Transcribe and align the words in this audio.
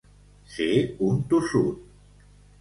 Ser 0.53 0.69
un 1.09 1.21
tossut. 1.35 2.25